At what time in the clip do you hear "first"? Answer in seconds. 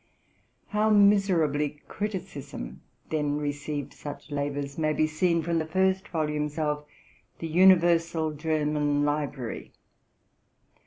5.67-6.07